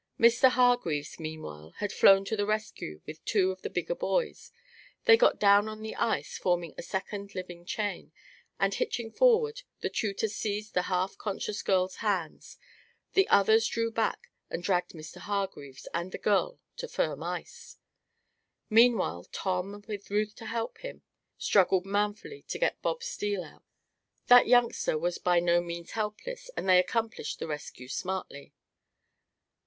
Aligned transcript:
Mr. 0.19 0.49
Hargreaves, 0.49 1.19
meanwhile, 1.19 1.75
had 1.77 1.93
flown 1.93 2.25
to 2.25 2.35
the 2.35 2.47
rescue 2.47 3.01
with 3.05 3.23
two 3.23 3.51
of 3.51 3.61
the 3.61 3.69
bigger 3.69 3.93
boys. 3.93 4.51
They 5.05 5.15
got 5.15 5.39
down 5.39 5.69
on 5.69 5.83
the 5.83 5.93
ice, 5.95 6.39
forming 6.39 6.73
a 6.75 6.81
second 6.81 7.35
living 7.35 7.65
chain, 7.65 8.11
and 8.59 8.73
hitching 8.73 9.11
forward, 9.11 9.61
the 9.81 9.91
tutor 9.91 10.27
seized 10.27 10.73
the 10.73 10.89
half 10.89 11.19
conscious 11.19 11.61
girl's 11.61 11.97
hand. 11.97 12.47
The 13.13 13.27
others 13.27 13.67
drew 13.67 13.91
back 13.91 14.31
and 14.49 14.63
dragged 14.63 14.93
Mr. 14.93 15.17
Hargreaves, 15.17 15.87
with 15.95 16.11
the 16.11 16.17
girl, 16.17 16.59
to 16.77 16.87
firm 16.87 17.21
ice. 17.21 17.77
Meanwhile 18.71 19.25
Tom, 19.31 19.85
with 19.87 20.09
Ruth 20.09 20.33
to 20.37 20.47
help 20.47 20.79
him, 20.79 21.03
struggled 21.37 21.85
manfully 21.85 22.41
to 22.47 22.57
get 22.57 22.81
Bob 22.81 23.03
Steele 23.03 23.43
out. 23.43 23.63
That 24.29 24.47
youngster 24.47 24.97
was 24.97 25.19
by 25.19 25.39
no 25.39 25.61
means 25.61 25.91
helpless, 25.91 26.49
and 26.57 26.67
they 26.67 26.79
accomplished 26.79 27.37
the 27.37 27.45
rescue 27.45 27.87
smartly. 27.87 28.55